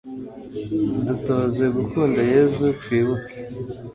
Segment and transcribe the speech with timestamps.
[1.05, 3.35] dutoze gukunda yezu, twibuke